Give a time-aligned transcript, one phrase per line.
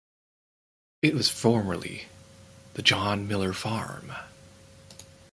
[1.03, 2.07] It was formerly
[2.73, 4.11] the John Miller Farm.